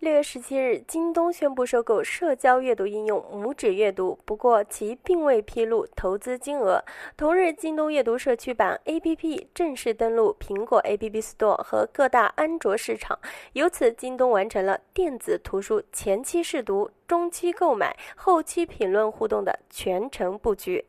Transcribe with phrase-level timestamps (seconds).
[0.00, 6.82] 六月十七日，京东宣布收购社交阅读应用拇指阅读，不过其并未披露投资金额。
[7.18, 13.18] 同日，京东阅读社区版 APP 正式登陆苹果 App Store 和各大安卓市场，
[13.52, 20.86] 由此，京东完成了电子图书前期试读、中期购买、后期评论互动的全程布局。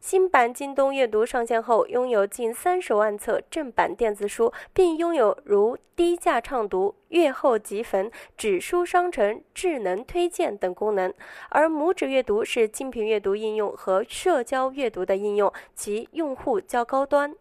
[0.00, 11.12] 新版京东阅读上线后，拥有近三十万册正版电子书，并拥有如低价畅读、阅后即焚、纸书商城、智能推荐等功能。
[11.48, 17.34] 而拇指阅读是精品阅读应用和社交阅读的应用，其用户较高端。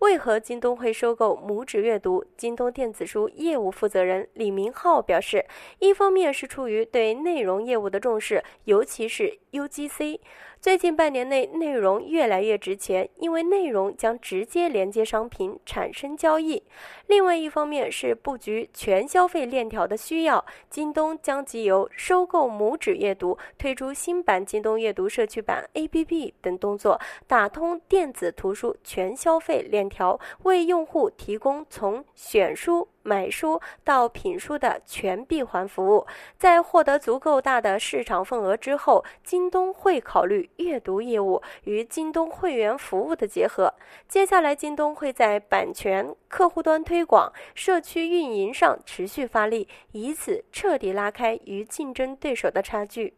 [0.00, 2.24] 为何京东会收购拇指阅读？
[2.36, 5.44] 京东电子书业务负责人李明浩表示，
[5.80, 10.20] 一方面是出于对内容业务的重视，尤其是 UGC。
[10.60, 16.60] 最近半年内，内容越来越值钱，因为内容将直接连接商品，产生交易。
[17.06, 32.88] 另外一方面是布局全消费链条的需要，京东将即由收购拇指阅读、推出新版京东阅读社区版 APP 等动作，打通电子图书全消费链条，为用户提供从选书。
[33.04, 36.06] 买书到品书的全闭环服务，
[36.36, 43.72] 在获得足够大的市场份额之后，京东会考虑阅读业务与京东会员服务的结合。
[44.06, 53.14] 接下来，京东会在版权、客户端推广、社区运营上持续发力，以此彻底拉开与竞争对手的差距。